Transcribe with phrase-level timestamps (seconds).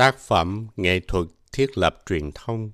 [0.00, 2.70] Tác phẩm Nghệ thuật thiết lập truyền thông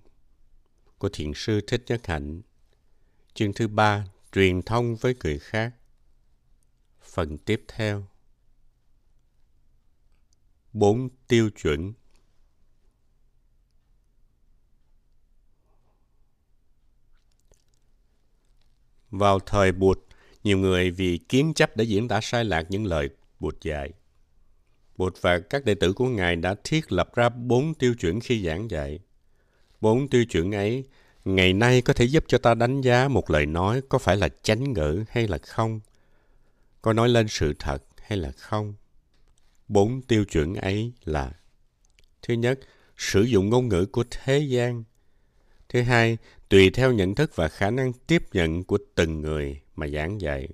[0.99, 2.43] của Thiền sư Thích Nhất Hạnh.
[3.35, 5.75] Chương thứ ba Truyền thông với người khác.
[7.03, 8.07] Phần tiếp theo.
[10.73, 11.93] Bốn tiêu chuẩn.
[19.11, 19.99] Vào thời Bụt,
[20.45, 23.09] nhiều người vì kiến chấp đã diễn tả sai lạc những lời
[23.41, 23.93] Bụt dạy.
[24.97, 28.47] Bụt và các đệ tử của Ngài đã thiết lập ra bốn tiêu chuẩn khi
[28.47, 28.99] giảng dạy.
[29.81, 30.85] Bốn tiêu chuẩn ấy
[31.25, 34.29] ngày nay có thể giúp cho ta đánh giá một lời nói có phải là
[34.43, 35.81] chánh ngữ hay là không,
[36.83, 38.75] có nói lên sự thật hay là không.
[39.69, 41.33] Bốn tiêu chuẩn ấy là
[42.23, 42.61] Thứ nhất,
[42.97, 44.85] sử dụng ngôn ngữ của thế gian.
[45.69, 49.87] Thứ hai, tùy theo nhận thức và khả năng tiếp nhận của từng người mà
[49.89, 50.49] giảng dạy.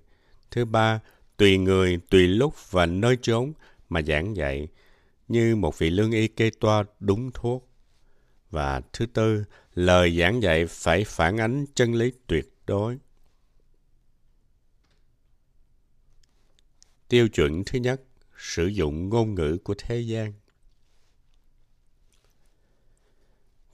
[0.51, 1.01] Thứ ba,
[1.37, 3.53] tùy người, tùy lúc và nơi chốn
[3.93, 4.69] mà giảng dạy
[5.29, 7.69] như một vị lương y kê toa đúng thuốc.
[8.51, 12.99] Và thứ tư, lời giảng dạy phải phản ánh chân lý tuyệt đối.
[17.09, 18.03] Tiêu chuẩn thứ nhất,
[18.39, 20.33] sử dụng ngôn ngữ của thế gian.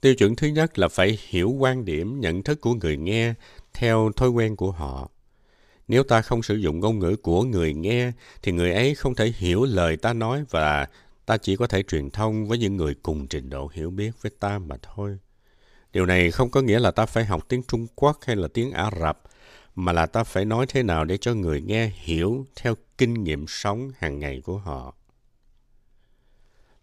[0.01, 3.33] Tiêu chuẩn thứ nhất là phải hiểu quan điểm, nhận thức của người nghe
[3.73, 5.11] theo thói quen của họ.
[5.89, 9.33] Nếu ta không sử dụng ngôn ngữ của người nghe thì người ấy không thể
[9.37, 10.87] hiểu lời ta nói và
[11.25, 14.31] ta chỉ có thể truyền thông với những người cùng trình độ hiểu biết với
[14.39, 15.17] ta mà thôi.
[15.93, 18.71] Điều này không có nghĩa là ta phải học tiếng Trung Quốc hay là tiếng
[18.71, 19.21] Ả Rập,
[19.75, 23.45] mà là ta phải nói thế nào để cho người nghe hiểu theo kinh nghiệm
[23.47, 24.95] sống hàng ngày của họ.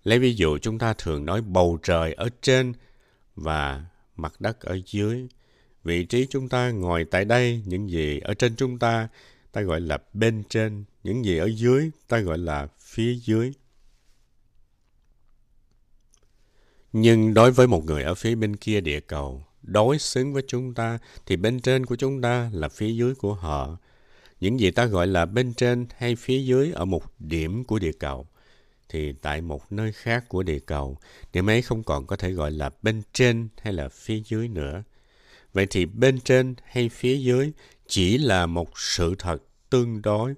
[0.05, 2.73] Lấy ví dụ chúng ta thường nói bầu trời ở trên
[3.37, 3.85] và
[4.17, 5.29] mặt đất ở dưới.
[5.87, 9.09] Vị trí chúng ta ngồi tại đây, những gì ở trên chúng ta,
[9.53, 13.53] ta gọi là bên trên, những gì ở dưới, ta gọi là phía dưới.
[16.93, 20.75] Nhưng đối với một người ở phía bên kia địa cầu, đối xứng với chúng
[20.75, 23.79] ta, thì bên trên của chúng ta là phía dưới của họ.
[24.41, 27.93] Những gì ta gọi là bên trên hay phía dưới ở một điểm của địa
[27.93, 28.27] cầu,
[28.89, 30.99] thì tại một nơi khác của địa cầu,
[31.33, 34.83] điểm ấy không còn có thể gọi là bên trên hay là phía dưới nữa.
[35.57, 37.53] Vậy thì bên trên hay phía dưới
[37.87, 40.35] chỉ là một sự thật tương đối.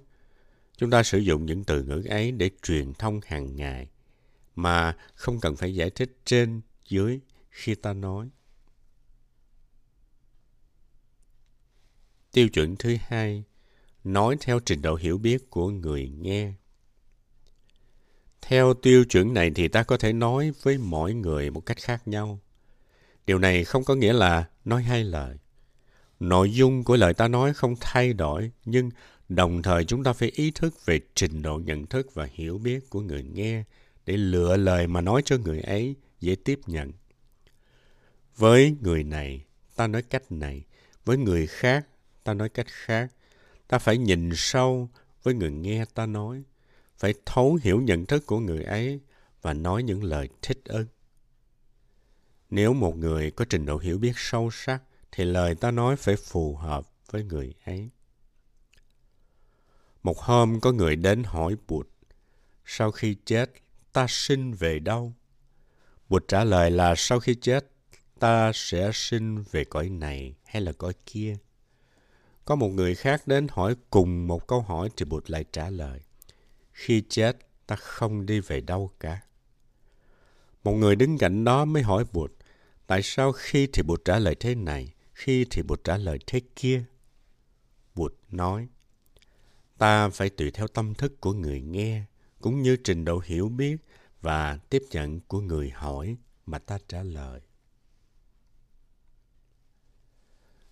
[0.77, 3.89] Chúng ta sử dụng những từ ngữ ấy để truyền thông hàng ngày
[4.55, 7.19] mà không cần phải giải thích trên, dưới
[7.49, 8.29] khi ta nói.
[12.31, 13.43] Tiêu chuẩn thứ hai,
[14.03, 16.53] nói theo trình độ hiểu biết của người nghe.
[18.41, 22.07] Theo tiêu chuẩn này thì ta có thể nói với mỗi người một cách khác
[22.07, 22.39] nhau.
[23.29, 25.37] Điều này không có nghĩa là nói hai lời.
[26.19, 28.89] Nội dung của lời ta nói không thay đổi, nhưng
[29.29, 32.89] đồng thời chúng ta phải ý thức về trình độ nhận thức và hiểu biết
[32.89, 33.63] của người nghe
[34.05, 36.91] để lựa lời mà nói cho người ấy dễ tiếp nhận.
[38.37, 40.65] Với người này, ta nói cách này.
[41.05, 41.87] Với người khác,
[42.23, 43.11] ta nói cách khác.
[43.67, 44.89] Ta phải nhìn sâu
[45.23, 46.43] với người nghe ta nói.
[46.97, 48.99] Phải thấu hiểu nhận thức của người ấy
[49.41, 50.87] và nói những lời thích ứng.
[52.49, 56.15] Nếu một người có trình độ hiểu biết sâu sắc, thì lời ta nói phải
[56.15, 57.89] phù hợp với người ấy.
[60.03, 61.87] Một hôm có người đến hỏi Bụt,
[62.65, 63.51] sau khi chết,
[63.93, 65.13] ta sinh về đâu?
[66.09, 67.65] Bụt trả lời là sau khi chết,
[68.19, 71.37] ta sẽ sinh về cõi này hay là cõi kia.
[72.45, 76.01] Có một người khác đến hỏi cùng một câu hỏi thì Bụt lại trả lời.
[76.71, 77.37] Khi chết,
[77.67, 79.21] ta không đi về đâu cả.
[80.63, 82.31] Một người đứng cạnh đó mới hỏi Bụt,
[82.89, 86.41] tại sao khi thì Bụt trả lời thế này, khi thì Bụt trả lời thế
[86.55, 86.83] kia?
[87.95, 88.67] Bụt nói,
[89.77, 92.03] ta phải tùy theo tâm thức của người nghe,
[92.41, 93.77] cũng như trình độ hiểu biết
[94.21, 97.41] và tiếp nhận của người hỏi mà ta trả lời.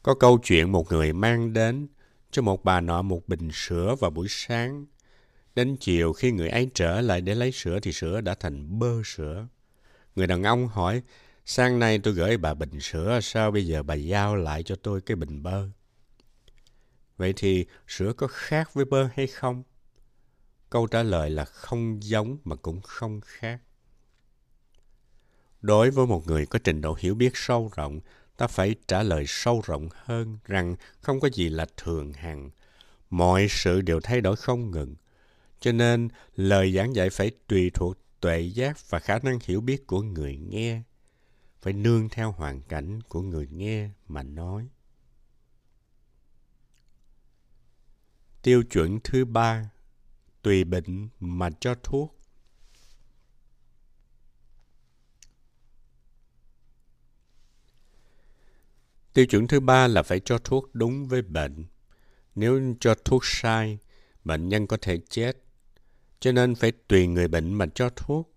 [0.03, 1.87] Có câu chuyện một người mang đến
[2.31, 4.85] cho một bà nọ một bình sữa vào buổi sáng.
[5.55, 9.03] Đến chiều khi người ấy trở lại để lấy sữa thì sữa đã thành bơ
[9.05, 9.47] sữa.
[10.15, 11.01] Người đàn ông hỏi,
[11.49, 15.01] sáng nay tôi gửi bà bình sữa, sao bây giờ bà giao lại cho tôi
[15.01, 15.67] cái bình bơ?
[17.17, 19.63] Vậy thì sữa có khác với bơ hay không?
[20.69, 23.61] Câu trả lời là không giống mà cũng không khác.
[25.61, 27.99] Đối với một người có trình độ hiểu biết sâu rộng,
[28.37, 32.49] ta phải trả lời sâu rộng hơn rằng không có gì là thường hằng.
[33.09, 34.95] Mọi sự đều thay đổi không ngừng.
[35.59, 39.87] Cho nên, lời giảng dạy phải tùy thuộc tuệ giác và khả năng hiểu biết
[39.87, 40.81] của người nghe
[41.67, 44.67] phải nương theo hoàn cảnh của người nghe mà nói.
[48.41, 49.69] Tiêu chuẩn thứ ba,
[50.41, 52.19] tùy bệnh mà cho thuốc.
[59.13, 61.65] Tiêu chuẩn thứ ba là phải cho thuốc đúng với bệnh.
[62.35, 63.77] Nếu cho thuốc sai,
[64.23, 65.37] bệnh nhân có thể chết.
[66.19, 68.33] Cho nên phải tùy người bệnh mà cho thuốc.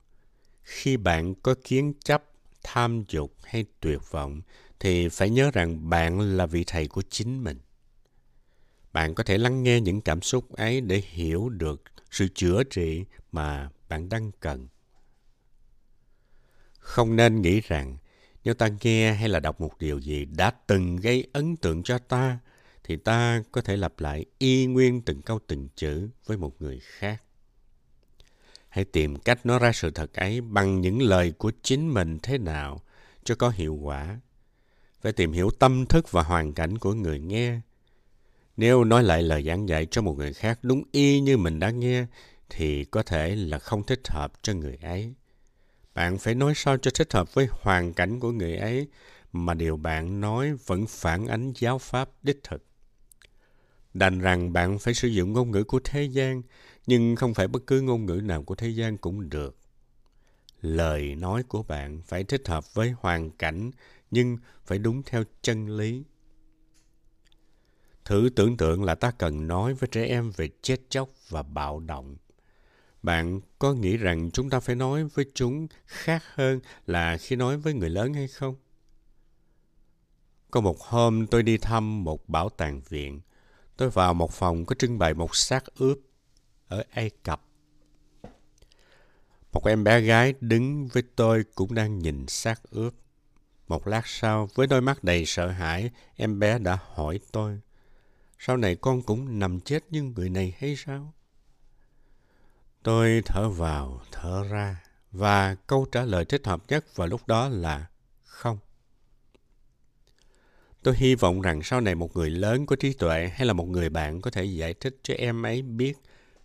[0.62, 2.29] Khi bạn có kiến chấp
[2.62, 4.42] tham dục hay tuyệt vọng,
[4.80, 7.58] thì phải nhớ rằng bạn là vị thầy của chính mình.
[8.92, 13.04] Bạn có thể lắng nghe những cảm xúc ấy để hiểu được sự chữa trị
[13.32, 14.68] mà bạn đang cần.
[16.72, 17.96] Không nên nghĩ rằng
[18.44, 21.98] nếu ta nghe hay là đọc một điều gì đã từng gây ấn tượng cho
[21.98, 22.38] ta,
[22.84, 26.80] thì ta có thể lặp lại y nguyên từng câu từng chữ với một người
[26.80, 27.22] khác.
[28.70, 32.38] Hãy tìm cách nói ra sự thật ấy bằng những lời của chính mình thế
[32.38, 32.80] nào
[33.24, 34.20] cho có hiệu quả.
[35.00, 37.60] Phải tìm hiểu tâm thức và hoàn cảnh của người nghe.
[38.56, 41.70] Nếu nói lại lời giảng dạy cho một người khác đúng y như mình đã
[41.70, 42.06] nghe,
[42.50, 45.14] thì có thể là không thích hợp cho người ấy.
[45.94, 48.88] Bạn phải nói sao cho thích hợp với hoàn cảnh của người ấy
[49.32, 52.64] mà điều bạn nói vẫn phản ánh giáo pháp đích thực.
[53.94, 56.42] Đành rằng bạn phải sử dụng ngôn ngữ của thế gian,
[56.86, 59.56] nhưng không phải bất cứ ngôn ngữ nào của thế gian cũng được.
[60.60, 63.70] Lời nói của bạn phải thích hợp với hoàn cảnh,
[64.10, 66.04] nhưng phải đúng theo chân lý.
[68.04, 71.80] Thử tưởng tượng là ta cần nói với trẻ em về chết chóc và bạo
[71.80, 72.16] động–
[73.02, 77.56] bạn có nghĩ rằng chúng ta phải nói với chúng khác hơn là khi nói
[77.56, 78.54] với người lớn hay không?
[80.50, 83.20] Có một hôm tôi đi thăm một bảo tàng viện.
[83.76, 85.98] Tôi vào một phòng có trưng bày một xác ướp
[86.70, 87.42] ở Ai Cập.
[89.52, 92.94] Một em bé gái đứng với tôi cũng đang nhìn xác ướp.
[93.68, 97.60] Một lát sau, với đôi mắt đầy sợ hãi, em bé đã hỏi tôi,
[98.38, 101.14] sau này con cũng nằm chết như người này hay sao?
[102.82, 104.82] Tôi thở vào, thở ra
[105.12, 107.86] và câu trả lời thích hợp nhất vào lúc đó là
[108.24, 108.58] không.
[110.82, 113.68] Tôi hy vọng rằng sau này một người lớn có trí tuệ hay là một
[113.68, 115.98] người bạn có thể giải thích cho em ấy biết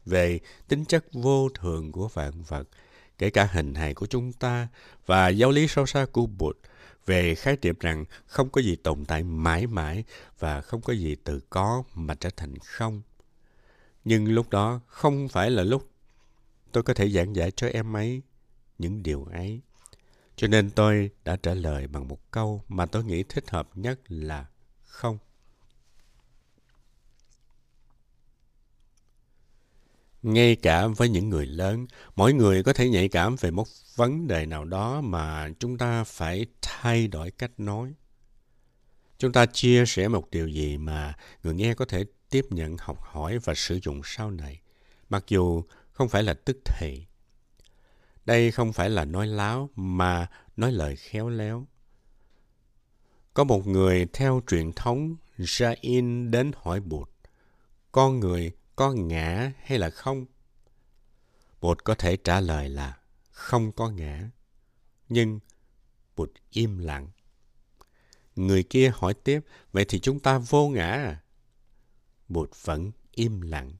[0.05, 2.67] về tính chất vô thường của vạn vật,
[3.17, 4.67] kể cả hình hài của chúng ta
[5.05, 6.57] và giáo lý sâu xa của Bụt
[7.05, 10.03] về khái niệm rằng không có gì tồn tại mãi mãi
[10.39, 13.01] và không có gì từ có mà trở thành không.
[14.05, 15.89] Nhưng lúc đó không phải là lúc
[16.71, 18.21] tôi có thể giảng giải cho em ấy
[18.77, 19.61] những điều ấy.
[20.35, 23.99] Cho nên tôi đã trả lời bằng một câu mà tôi nghĩ thích hợp nhất
[24.07, 24.45] là
[24.83, 25.17] không.
[30.25, 34.27] Ngay cả với những người lớn, mỗi người có thể nhạy cảm về một vấn
[34.27, 37.93] đề nào đó mà chúng ta phải thay đổi cách nói.
[39.17, 41.13] Chúng ta chia sẻ một điều gì mà
[41.43, 44.61] người nghe có thể tiếp nhận, học hỏi và sử dụng sau này.
[45.09, 47.05] Mặc dù không phải là tức thì.
[48.25, 51.67] Đây không phải là nói láo mà nói lời khéo léo.
[53.33, 57.09] Có một người theo truyền thống Jain đến hỏi Bụt,
[57.91, 60.25] con người có ngã hay là không?
[61.61, 62.97] Bụt có thể trả lời là
[63.31, 64.29] không có ngã.
[65.09, 65.39] Nhưng
[66.15, 67.07] Bụt im lặng.
[68.35, 69.39] Người kia hỏi tiếp,
[69.71, 71.21] vậy thì chúng ta vô ngã à?
[72.27, 73.71] Bụt vẫn im lặng.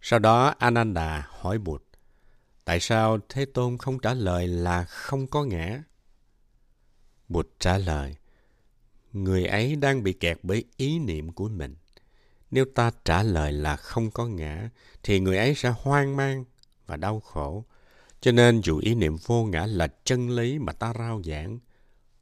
[0.00, 1.82] Sau đó Ananda hỏi Bụt,
[2.64, 5.82] tại sao Thế Tôn không trả lời là không có ngã?
[7.28, 8.16] Bụt trả lời,
[9.12, 11.76] người ấy đang bị kẹt bởi ý niệm của mình.
[12.50, 14.70] Nếu ta trả lời là không có ngã,
[15.02, 16.44] thì người ấy sẽ hoang mang
[16.86, 17.64] và đau khổ.
[18.20, 21.58] Cho nên dù ý niệm vô ngã là chân lý mà ta rao giảng,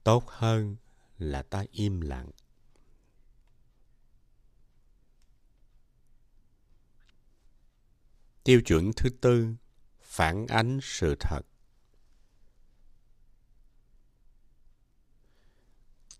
[0.04, 0.76] tốt hơn
[1.18, 2.30] là ta im lặng.
[8.44, 9.54] Tiêu chuẩn thứ tư,
[10.00, 11.40] phản ánh sự thật.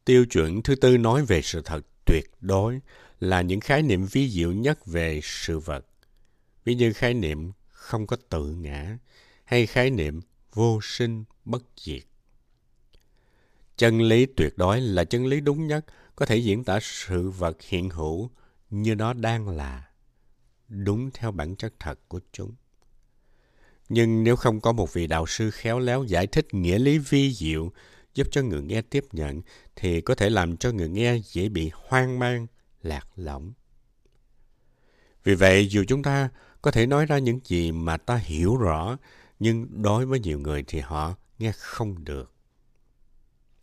[0.05, 2.81] Tiêu chuẩn thứ tư nói về sự thật tuyệt đối
[3.21, 5.87] là những khái niệm vi diệu nhất về sự vật.
[6.65, 8.99] Ví như khái niệm không có tự ngã
[9.45, 10.21] hay khái niệm
[10.53, 12.03] vô sinh bất diệt.
[13.77, 17.63] Chân lý tuyệt đối là chân lý đúng nhất, có thể diễn tả sự vật
[17.63, 18.31] hiện hữu
[18.71, 19.89] như nó đang là
[20.69, 22.55] đúng theo bản chất thật của chúng.
[23.89, 27.33] Nhưng nếu không có một vị đạo sư khéo léo giải thích nghĩa lý vi
[27.33, 27.73] diệu
[28.15, 29.43] giúp cho người nghe tiếp nhận
[29.77, 32.47] thì có thể làm cho người nghe dễ bị hoang mang,
[32.87, 33.53] lạc lõng.
[35.25, 36.29] Vì vậy, dù chúng ta
[36.63, 38.97] có thể nói ra những gì mà ta hiểu rõ,
[39.39, 42.33] nhưng đối với nhiều người thì họ nghe không được.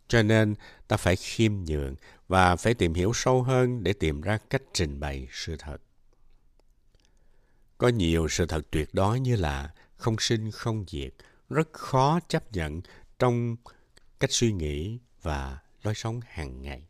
[0.08, 0.54] Cho nên,
[0.88, 1.94] ta phải khiêm nhường
[2.28, 5.76] và phải tìm hiểu sâu hơn để tìm ra cách trình bày sự thật.
[7.78, 11.14] Có nhiều sự thật tuyệt đối như là không sinh không diệt,
[11.50, 12.80] rất khó chấp nhận
[13.18, 13.56] trong
[14.20, 16.88] cách suy nghĩ và lối sống hàng ngày.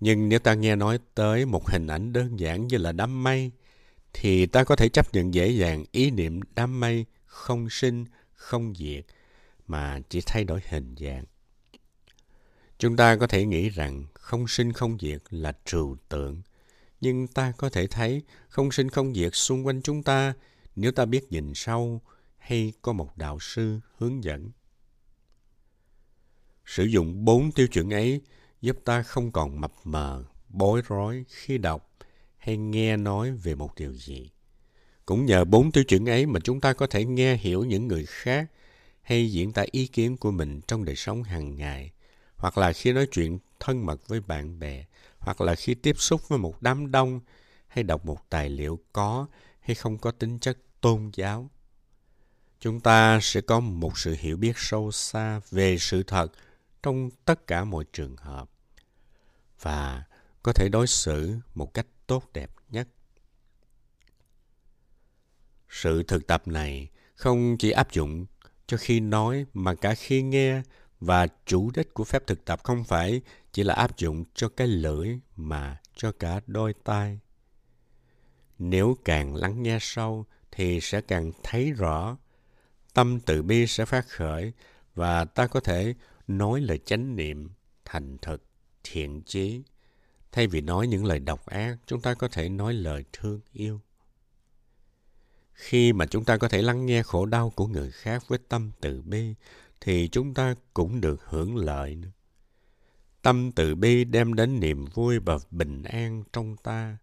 [0.00, 3.50] Nhưng nếu ta nghe nói tới một hình ảnh đơn giản như là đám mây,
[4.12, 8.74] thì ta có thể chấp nhận dễ dàng ý niệm đám mây không sinh, không
[8.74, 9.04] diệt,
[9.66, 11.24] mà chỉ thay đổi hình dạng.
[12.78, 16.42] Chúng ta có thể nghĩ rằng không sinh không diệt là trừu tượng,
[17.00, 20.34] nhưng ta có thể thấy không sinh không diệt xung quanh chúng ta
[20.76, 22.00] nếu ta biết nhìn sâu
[22.38, 24.50] hay có một đạo sư hướng dẫn.
[26.64, 28.20] Sử dụng bốn tiêu chuẩn ấy
[28.66, 31.90] giúp ta không còn mập mờ, bối rối khi đọc
[32.38, 34.30] hay nghe nói về một điều gì.
[35.04, 38.06] Cũng nhờ bốn tiêu chuẩn ấy mà chúng ta có thể nghe hiểu những người
[38.06, 38.50] khác
[39.02, 41.92] hay diễn tả ý kiến của mình trong đời sống hàng ngày,
[42.36, 44.84] hoặc là khi nói chuyện thân mật với bạn bè,
[45.18, 47.20] hoặc là khi tiếp xúc với một đám đông
[47.68, 49.26] hay đọc một tài liệu có
[49.60, 51.50] hay không có tính chất tôn giáo.
[52.60, 56.32] Chúng ta sẽ có một sự hiểu biết sâu xa về sự thật
[56.82, 58.50] trong tất cả mọi trường hợp
[59.60, 60.04] và
[60.42, 62.88] có thể đối xử một cách tốt đẹp nhất.
[65.68, 68.26] Sự thực tập này không chỉ áp dụng
[68.66, 70.62] cho khi nói mà cả khi nghe
[71.00, 73.20] và chủ đích của phép thực tập không phải
[73.52, 77.20] chỉ là áp dụng cho cái lưỡi mà cho cả đôi tai.
[78.58, 82.16] Nếu càng lắng nghe sâu thì sẽ càng thấy rõ,
[82.94, 84.52] tâm từ bi sẽ phát khởi
[84.94, 85.94] và ta có thể
[86.28, 87.50] nói lời chánh niệm,
[87.84, 88.45] thành thực,
[88.90, 89.62] thiện chí.
[90.32, 93.80] Thay vì nói những lời độc ác, chúng ta có thể nói lời thương yêu.
[95.52, 98.70] Khi mà chúng ta có thể lắng nghe khổ đau của người khác với tâm
[98.80, 99.34] từ bi,
[99.80, 102.10] thì chúng ta cũng được hưởng lợi nữa.
[103.22, 106.98] Tâm từ bi đem đến niềm vui và bình an trong ta.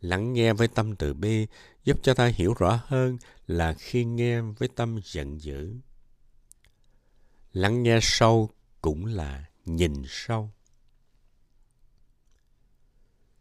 [0.00, 1.46] Lắng nghe với tâm từ bi
[1.84, 5.74] giúp cho ta hiểu rõ hơn là khi nghe với tâm giận dữ.
[7.52, 10.50] Lắng nghe sâu cũng là nhìn sâu.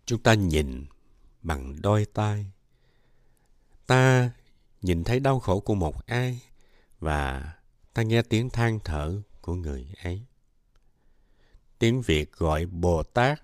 [0.09, 0.85] Chúng ta nhìn
[1.41, 2.51] bằng đôi tai.
[3.87, 4.31] Ta
[4.81, 6.41] nhìn thấy đau khổ của một ai
[6.99, 7.53] và
[7.93, 10.25] ta nghe tiếng than thở của người ấy.
[11.79, 13.41] Tiếng Việt gọi Bồ Tát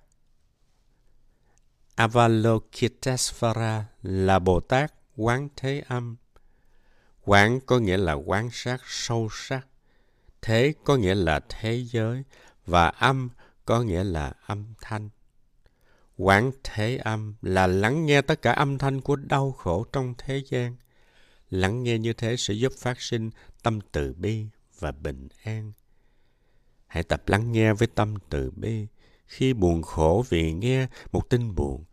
[1.95, 6.15] Avalokitesvara là Bồ Tát quán thế âm.
[7.21, 9.67] Quán có nghĩa là quán sát, sâu sắc.
[10.41, 12.23] Thế có nghĩa là thế giới
[12.65, 13.29] và âm
[13.65, 15.09] có nghĩa là âm thanh.
[16.17, 20.43] Quán thế âm là lắng nghe tất cả âm thanh của đau khổ trong thế
[20.49, 20.75] gian.
[21.49, 23.29] Lắng nghe như thế sẽ giúp phát sinh
[23.63, 24.45] tâm từ bi
[24.79, 25.73] và bình an.
[26.87, 28.87] Hãy tập lắng nghe với tâm từ bi.
[29.25, 31.83] Khi buồn khổ vì nghe một tin buồn,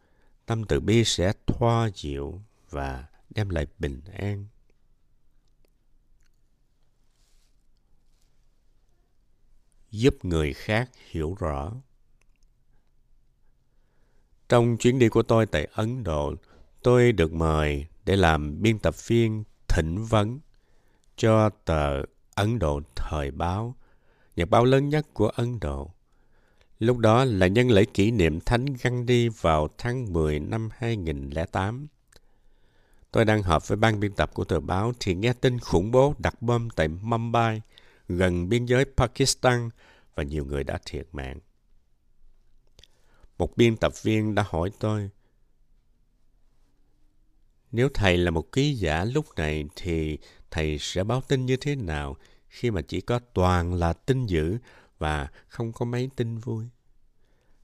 [0.47, 4.47] tâm từ bi sẽ thoa dịu và đem lại bình an.
[9.91, 11.73] Giúp người khác hiểu rõ.
[14.53, 16.35] Trong chuyến đi của tôi tại Ấn Độ,
[16.83, 20.41] tôi được mời để làm biên tập viên thỉnh vấn
[21.17, 22.03] cho tờ
[22.35, 23.77] Ấn Độ Thời báo,
[24.37, 25.91] nhật báo lớn nhất của Ấn Độ.
[26.79, 31.87] Lúc đó là nhân lễ kỷ niệm Thánh Gandhi vào tháng 10 năm 2008.
[33.11, 36.15] Tôi đang họp với ban biên tập của tờ báo thì nghe tin khủng bố
[36.19, 37.63] đặt bom tại Mumbai,
[38.09, 39.69] gần biên giới Pakistan
[40.15, 41.39] và nhiều người đã thiệt mạng.
[43.43, 45.11] Một biên tập viên đã hỏi tôi,
[47.73, 50.19] nếu thầy là một ký giả lúc này thì
[50.51, 52.17] thầy sẽ báo tin như thế nào
[52.49, 54.59] khi mà chỉ có toàn là tin dữ
[54.99, 56.67] và không có mấy tin vui?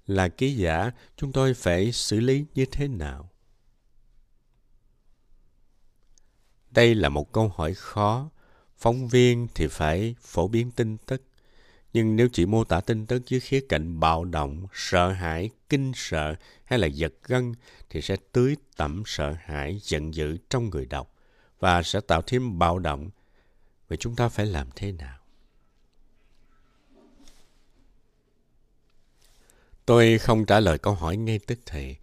[0.06, 3.30] Là ký giả, chúng tôi phải xử lý như thế nào?
[6.70, 8.30] Đây là một câu hỏi khó.
[8.76, 11.22] Phóng viên thì phải phổ biến tin tức.
[11.92, 15.92] Nhưng nếu chỉ mô tả tin tức dưới khía cạnh bạo động, sợ hãi, kinh
[15.94, 17.54] sợ hay là giật gân
[17.90, 21.14] thì sẽ tưới tẩm sợ hãi, giận dữ trong người đọc
[21.60, 23.10] và sẽ tạo thêm bạo động.
[23.88, 25.18] Vậy chúng ta phải làm thế nào?
[29.86, 31.96] Tôi không trả lời câu hỏi ngay tức thì.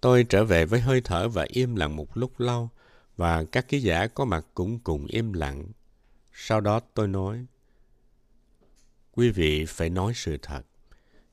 [0.00, 2.68] Tôi trở về với hơi thở và im lặng một lúc lâu
[3.16, 5.64] và các ký giả có mặt cũng cùng im lặng.
[6.32, 7.46] Sau đó tôi nói,
[9.12, 10.62] Quý vị phải nói sự thật,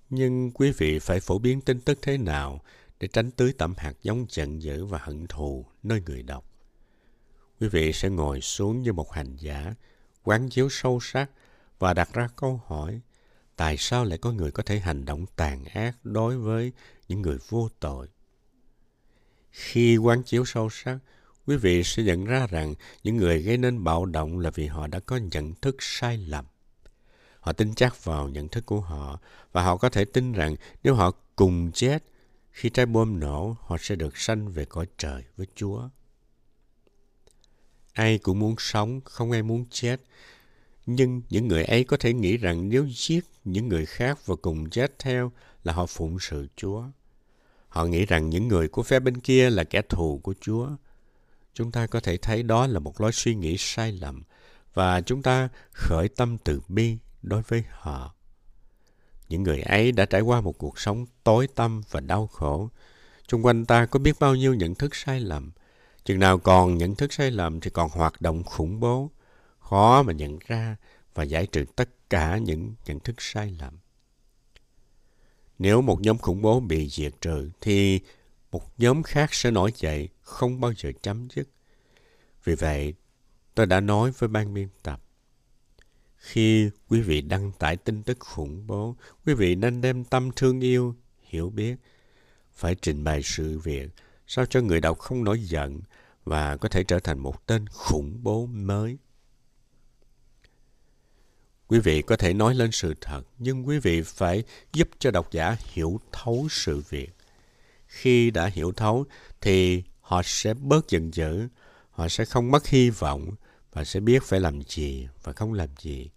[0.09, 2.61] nhưng quý vị phải phổ biến tin tức thế nào
[2.99, 6.45] để tránh tưới tẩm hạt giống giận dữ và hận thù nơi người đọc.
[7.59, 9.73] Quý vị sẽ ngồi xuống như một hành giả,
[10.23, 11.31] quán chiếu sâu sắc
[11.79, 13.01] và đặt ra câu hỏi
[13.55, 16.71] tại sao lại có người có thể hành động tàn ác đối với
[17.07, 18.07] những người vô tội.
[19.51, 20.99] Khi quán chiếu sâu sắc,
[21.45, 24.87] quý vị sẽ nhận ra rằng những người gây nên bạo động là vì họ
[24.87, 26.45] đã có nhận thức sai lầm.
[27.39, 29.19] Họ tin chắc vào nhận thức của họ
[29.51, 32.03] và họ có thể tin rằng nếu họ cùng chết,
[32.51, 35.89] khi trái bom nổ, họ sẽ được sanh về cõi trời với Chúa.
[37.93, 40.01] Ai cũng muốn sống, không ai muốn chết.
[40.85, 44.69] Nhưng những người ấy có thể nghĩ rằng nếu giết những người khác và cùng
[44.69, 45.31] chết theo
[45.63, 46.83] là họ phụng sự Chúa.
[47.67, 50.69] Họ nghĩ rằng những người của phe bên kia là kẻ thù của Chúa.
[51.53, 54.23] Chúng ta có thể thấy đó là một lối suy nghĩ sai lầm
[54.73, 58.13] và chúng ta khởi tâm từ bi đối với họ.
[59.29, 62.69] Những người ấy đã trải qua một cuộc sống tối tăm và đau khổ.
[63.27, 65.51] Trung quanh ta có biết bao nhiêu nhận thức sai lầm.
[66.05, 69.11] Chừng nào còn nhận thức sai lầm thì còn hoạt động khủng bố.
[69.59, 70.75] Khó mà nhận ra
[71.13, 73.79] và giải trừ tất cả những nhận thức sai lầm.
[75.59, 77.99] Nếu một nhóm khủng bố bị diệt trừ thì
[78.51, 81.49] một nhóm khác sẽ nổi dậy không bao giờ chấm dứt.
[82.43, 82.93] Vì vậy,
[83.55, 85.01] tôi đã nói với ban biên tập
[86.19, 88.95] khi quý vị đăng tải tin tức khủng bố,
[89.25, 91.75] quý vị nên đem tâm thương yêu, hiểu biết,
[92.53, 93.89] phải trình bày sự việc
[94.27, 95.81] sao cho người đọc không nổi giận
[96.25, 98.97] và có thể trở thành một tên khủng bố mới.
[101.67, 105.31] Quý vị có thể nói lên sự thật, nhưng quý vị phải giúp cho độc
[105.31, 107.09] giả hiểu thấu sự việc.
[107.87, 109.05] Khi đã hiểu thấu
[109.41, 111.47] thì họ sẽ bớt giận dữ,
[111.91, 113.35] họ sẽ không mất hy vọng
[113.73, 116.09] và sẽ biết phải làm gì và không làm gì.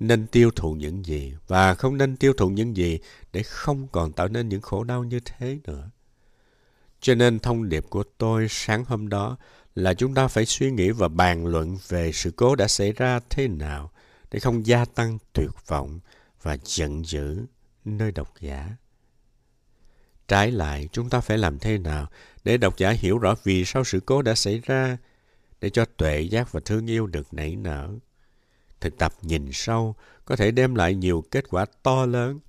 [0.00, 2.98] Nên tiêu thụ những gì và không nên tiêu thụ những gì
[3.32, 5.90] để không còn tạo nên những khổ đau như thế nữa.
[7.00, 9.36] Cho nên thông điệp của tôi sáng hôm đó
[9.74, 13.20] là chúng ta phải suy nghĩ và bàn luận về sự cố đã xảy ra
[13.30, 13.90] thế nào
[14.30, 16.00] để không gia tăng tuyệt vọng
[16.42, 17.46] và giận dữ
[17.84, 18.76] nơi độc giả.
[20.28, 22.06] Trái lại, chúng ta phải làm thế nào
[22.44, 24.96] để độc giả hiểu rõ vì sao sự cố đã xảy ra,
[25.62, 27.94] để cho tuệ giác và thương yêu được nảy nở.
[28.80, 29.94] Thực tập nhìn sâu
[30.24, 32.40] có thể đem lại nhiều kết quả to lớn.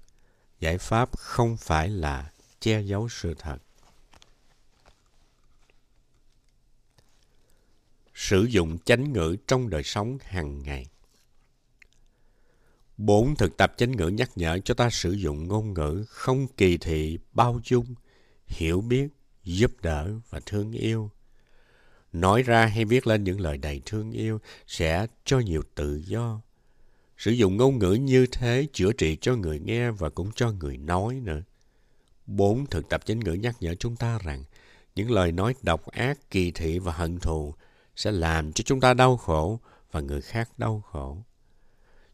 [0.60, 3.58] Giải pháp không phải là che giấu sự thật.
[8.14, 10.88] Sử dụng chánh ngữ trong đời sống hàng ngày.
[12.98, 16.78] Bốn thực tập chánh ngữ nhắc nhở cho ta sử dụng ngôn ngữ không kỳ
[16.78, 17.96] thị, bao dung,
[18.48, 19.08] hiểu biết,
[19.44, 21.12] giúp đỡ và thương yêu.
[22.14, 26.42] Nói ra hay viết lên những lời đầy thương yêu sẽ cho nhiều tự do.
[27.18, 30.78] Sử dụng ngôn ngữ như thế chữa trị cho người nghe và cũng cho người
[30.78, 31.42] nói nữa.
[32.26, 34.44] Bốn thực tập chính ngữ nhắc nhở chúng ta rằng
[34.96, 37.54] những lời nói độc ác, kỳ thị và hận thù
[37.96, 39.60] sẽ làm cho chúng ta đau khổ
[39.92, 41.24] và người khác đau khổ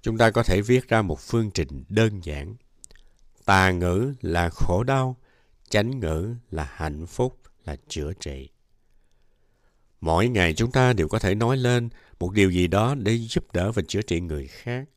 [0.01, 2.55] chúng ta có thể viết ra một phương trình đơn giản.
[3.45, 5.15] Tà ngữ là khổ đau,
[5.69, 8.49] chánh ngữ là hạnh phúc, là chữa trị.
[10.01, 13.53] Mỗi ngày chúng ta đều có thể nói lên một điều gì đó để giúp
[13.53, 14.89] đỡ và chữa trị người khác.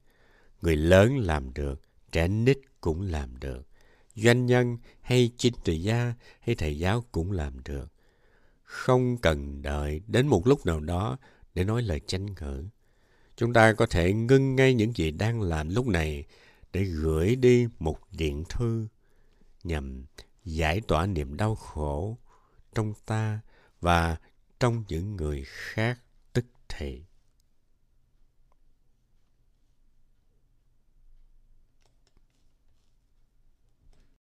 [0.62, 3.67] Người lớn làm được, trẻ nít cũng làm được.
[4.15, 7.93] Doanh nhân hay chính trị gia hay thầy giáo cũng làm được.
[8.62, 11.19] Không cần đợi đến một lúc nào đó
[11.55, 12.65] để nói lời tranh ngữ
[13.37, 16.25] chúng ta có thể ngưng ngay những gì đang làm lúc này
[16.73, 18.87] để gửi đi một điện thư
[19.65, 20.05] nhằm
[20.45, 22.19] giải tỏa niềm đau khổ
[22.75, 23.41] trong ta
[23.81, 24.17] và
[24.62, 25.98] trong những người khác
[26.33, 27.03] tức thì.